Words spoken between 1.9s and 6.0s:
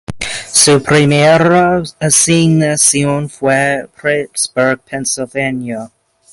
asignación fue en Pittsburgh, Pennsylvania.